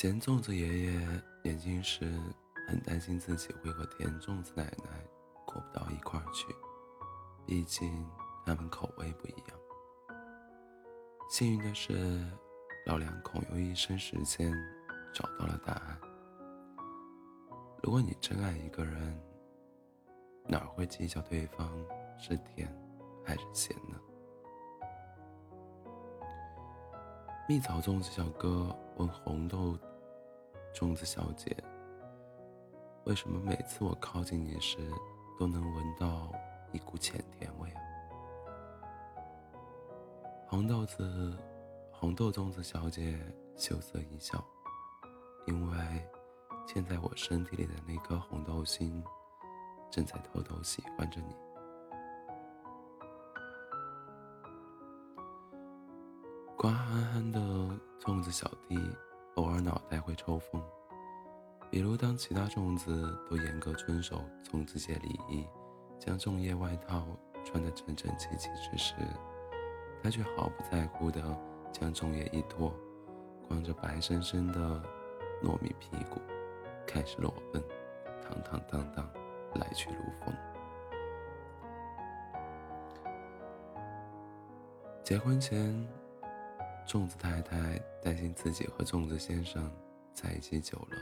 [0.00, 0.92] 咸粽子爷爷
[1.42, 2.08] 年轻时
[2.68, 5.04] 很担心自己会和甜粽子奶奶
[5.44, 6.46] 过不到一块儿去，
[7.44, 8.08] 毕竟
[8.46, 9.58] 他们口味不一样。
[11.28, 12.24] 幸运的是，
[12.86, 14.54] 老两口用一生时间
[15.12, 15.98] 找到了答案。
[17.82, 19.20] 如果你真爱一个人，
[20.46, 21.68] 哪会计较对方
[22.16, 22.72] 是甜
[23.26, 23.98] 还是咸呢？
[27.48, 29.74] 蜜枣粽子小哥问红豆
[30.74, 31.56] 粽子小姐
[33.04, 34.76] ：“为什么每次我靠近你时，
[35.40, 36.30] 都能闻到
[36.72, 37.80] 一股浅甜味啊？”
[40.46, 41.34] 红豆子
[41.90, 43.18] 红豆粽子小姐
[43.56, 44.44] 羞涩一笑
[45.48, 45.78] ：“因为
[46.66, 49.02] 嵌在我身体里的那颗红豆心，
[49.90, 51.34] 正在偷偷喜欢着你。”
[56.68, 57.40] 瓜憨憨的
[57.98, 58.78] 粽子小弟，
[59.36, 60.62] 偶尔脑袋会抽风。
[61.70, 65.46] 比如，当其他粽子都严格遵守粽子节礼仪，
[65.98, 67.06] 将粽叶外套
[67.42, 68.94] 穿得整整齐齐之时，
[70.02, 71.22] 他却毫不在乎地
[71.72, 72.70] 将粽叶一脱，
[73.48, 74.60] 光着白生生的
[75.42, 76.20] 糯米屁股，
[76.86, 77.64] 开始裸奔，
[78.20, 79.10] 堂堂荡荡
[79.54, 80.34] 来去如风。
[85.02, 85.88] 结婚前。
[86.88, 89.70] 粽子太太担心自己和粽子先生
[90.14, 90.96] 在一起久了，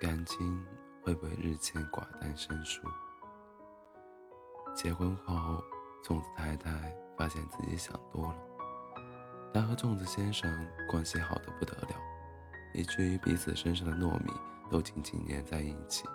[0.00, 0.64] 感情
[1.02, 2.80] 会不会日渐寡淡生疏。
[4.74, 5.62] 结婚后，
[6.02, 8.36] 粽子太太发现自己想多了，
[9.52, 10.50] 她和粽子先生
[10.88, 11.94] 关系好的不得了，
[12.72, 14.32] 以至于彼此身上的糯米
[14.70, 16.06] 都紧紧粘在一起，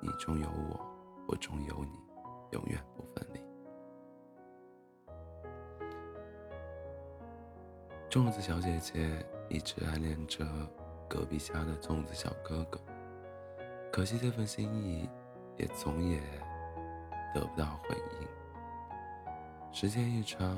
[0.00, 0.80] 你中有我，
[1.26, 1.90] 我中有你，
[2.52, 3.45] 永远不分离。
[8.08, 10.46] 粽子小姐姐一直暗恋着
[11.08, 12.80] 隔壁家的粽子小哥哥，
[13.92, 15.08] 可惜这份心意
[15.58, 16.20] 也总也
[17.34, 18.28] 得不到回应。
[19.72, 20.56] 时间一长，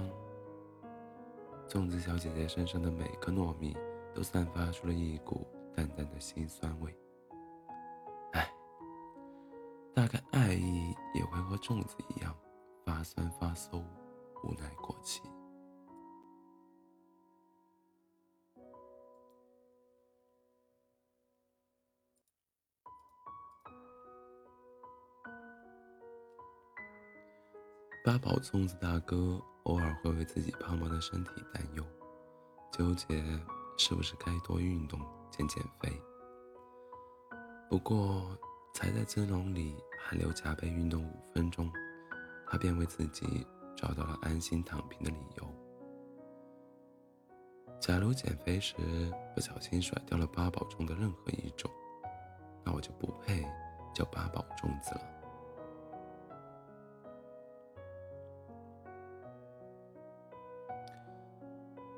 [1.67, 3.77] 粽子小姐姐身上的每颗糯米
[4.15, 6.95] 都散发出了一股淡淡的辛酸味。
[8.33, 8.49] 唉，
[9.95, 12.33] 大概爱意也会和粽子一样
[12.85, 13.83] 发酸发馊，
[14.45, 15.23] 无奈过期。
[28.09, 31.85] 八宝粽子大哥偶尔会为自己胖胖的身体担忧，
[32.73, 33.23] 纠结
[33.77, 34.99] 是不是该多运动
[35.31, 35.93] 减减肥。
[37.69, 38.35] 不过，
[38.73, 41.71] 才在蒸笼里汗流浃背运动五分钟，
[42.47, 43.47] 他便为自己
[43.77, 45.47] 找到了安心躺平的理由。
[47.79, 48.75] 假如减肥时
[49.35, 51.71] 不小心甩掉了八宝中的任何一种，
[52.65, 53.45] 那我就不配
[53.95, 55.18] 叫八宝粽子了。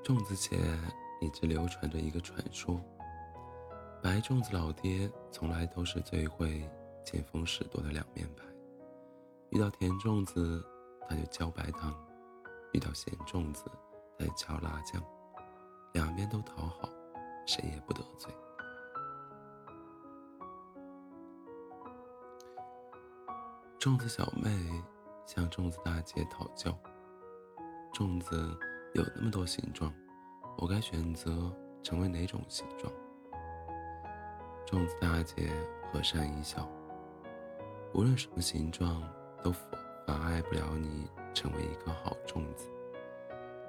[0.03, 0.57] 粽子界
[1.21, 2.81] 一直流传着一个传说：
[4.03, 6.69] 白粽子老爹从来都是最会
[7.05, 8.45] 见风使舵的两面派。
[9.51, 10.65] 遇到甜粽子，
[11.09, 11.93] 他就浇白糖；
[12.73, 13.65] 遇到咸粽子，
[14.19, 15.03] 他就浇辣酱，
[15.93, 16.89] 两边都讨好，
[17.47, 18.33] 谁也不得罪。
[23.79, 24.51] 粽子小妹
[25.27, 26.77] 向粽子大姐讨教：
[27.93, 28.59] 粽子。
[28.95, 29.93] 有那么多形状，
[30.59, 32.93] 我该选择成为哪种形状？
[34.67, 35.51] 粽子大姐
[35.93, 36.69] 和善一笑，
[37.95, 39.03] 无论什么形状
[39.43, 39.53] 都
[40.07, 42.69] 妨碍不了你成为一个好粽子。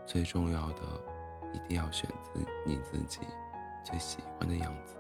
[0.08, 0.82] 最重要的，
[1.54, 3.20] 一定要选择你自己
[3.84, 4.96] 最喜欢的样子。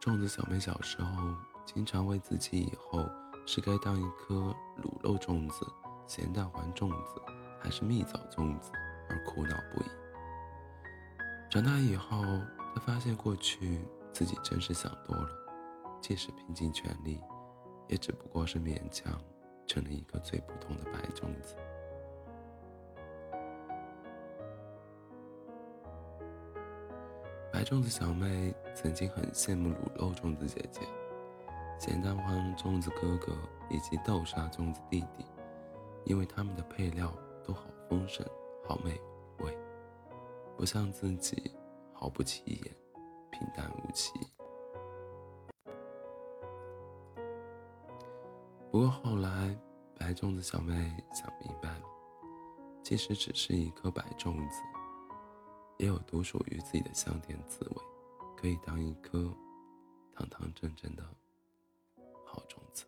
[0.00, 1.36] 粽子小妹小时候
[1.66, 3.06] 经常为自己以后
[3.46, 4.34] 是该当一颗
[4.82, 5.66] 卤肉粽子、
[6.06, 7.20] 咸蛋黄粽子，
[7.60, 8.72] 还是蜜枣粽子
[9.10, 9.86] 而苦恼不已。
[11.50, 12.22] 长大以后，
[12.74, 13.78] 她发现过去
[14.10, 15.28] 自己真是想多了，
[16.00, 17.20] 即使拼尽全力，
[17.86, 19.12] 也只不过是勉强
[19.66, 21.54] 成了一个最普通的白粽子。
[27.52, 30.80] 白粽子小妹曾经很羡慕卤肉粽子姐姐、
[31.78, 33.36] 咸蛋黄粽子哥哥
[33.68, 35.26] 以及豆沙粽子弟弟，
[36.06, 37.12] 因为他们的配料
[37.44, 38.26] 都好丰盛、
[38.66, 38.98] 好美
[39.40, 39.54] 味，
[40.56, 41.54] 不像自己
[41.92, 42.74] 毫不起眼、
[43.30, 44.14] 平淡无奇。
[48.70, 49.54] 不过后来，
[49.98, 50.72] 白粽子小妹
[51.12, 51.84] 想明白了，
[52.82, 54.62] 即使只是一颗白粽子，
[55.76, 57.82] 也有独属于自己的香甜滋味，
[58.40, 59.36] 可以当一颗
[60.14, 61.04] 堂堂正正的
[62.24, 62.86] 好种子。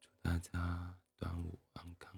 [0.00, 2.12] 祝大家端午安康！